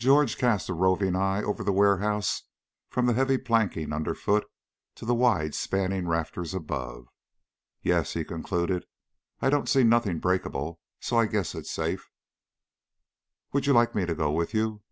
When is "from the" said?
2.90-3.12